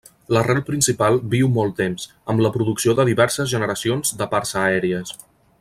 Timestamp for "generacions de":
3.55-4.33